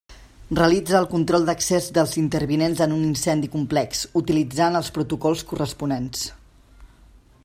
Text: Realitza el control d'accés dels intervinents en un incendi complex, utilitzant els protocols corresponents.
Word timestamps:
Realitza 0.59 0.95
el 0.99 1.07
control 1.11 1.43
d'accés 1.49 1.89
dels 1.97 2.15
intervinents 2.21 2.81
en 2.87 2.95
un 2.95 3.03
incendi 3.09 3.51
complex, 3.57 4.03
utilitzant 4.23 4.81
els 4.83 4.93
protocols 4.99 5.45
corresponents. 5.53 6.25